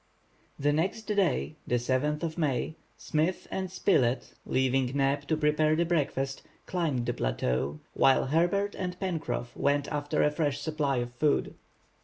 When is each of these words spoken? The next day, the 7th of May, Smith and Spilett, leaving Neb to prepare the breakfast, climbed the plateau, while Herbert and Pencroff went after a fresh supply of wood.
The 0.57 0.73
next 0.73 1.03
day, 1.03 1.57
the 1.67 1.75
7th 1.75 2.23
of 2.23 2.35
May, 2.35 2.73
Smith 2.97 3.47
and 3.51 3.69
Spilett, 3.71 4.33
leaving 4.47 4.89
Neb 4.97 5.27
to 5.27 5.37
prepare 5.37 5.75
the 5.75 5.85
breakfast, 5.85 6.41
climbed 6.65 7.05
the 7.05 7.13
plateau, 7.13 7.79
while 7.93 8.25
Herbert 8.25 8.73
and 8.73 8.99
Pencroff 8.99 9.55
went 9.55 9.87
after 9.89 10.23
a 10.23 10.31
fresh 10.31 10.59
supply 10.59 10.97
of 10.97 11.21
wood. 11.21 11.53